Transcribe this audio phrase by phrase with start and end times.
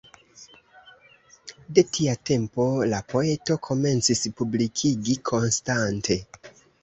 [1.77, 6.19] De tia tempo la poeto komencis publikigi konstante.